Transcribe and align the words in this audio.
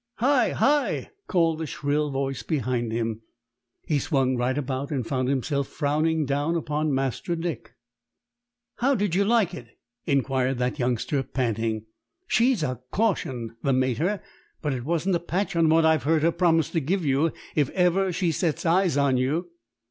"Hi! 0.15 0.53
hi!" 0.53 1.11
called 1.27 1.61
a 1.61 1.67
shrill 1.67 2.09
voice 2.09 2.41
behind 2.41 2.91
him. 2.91 3.21
He 3.83 3.99
swung 3.99 4.35
right 4.35 4.57
about 4.57 4.89
and 4.89 5.05
found 5.05 5.29
himself 5.29 5.67
frowning 5.67 6.25
down 6.25 6.55
upon 6.55 6.91
Master 6.91 7.35
Dick. 7.35 7.75
"How 8.77 8.95
did 8.95 9.13
you 9.13 9.23
like 9.23 9.53
it?" 9.53 9.77
inquired 10.07 10.57
that 10.57 10.79
youngster, 10.79 11.21
panting. 11.21 11.85
"She's 12.25 12.63
a 12.63 12.79
caution, 12.89 13.55
the 13.61 13.73
mater; 13.73 14.23
but 14.59 14.73
it 14.73 14.85
wasn't 14.85 15.17
a 15.17 15.19
patch 15.19 15.55
on 15.55 15.69
what 15.69 15.85
I've 15.85 16.01
heard 16.01 16.23
her 16.23 16.31
promise 16.31 16.71
to 16.71 16.79
give 16.79 17.05
you 17.05 17.31
if 17.55 17.69
ever 17.69 18.11
she 18.11 18.31
sets 18.31 18.65
eyes 18.65 18.97
on 18.97 19.17
you." 19.17 19.51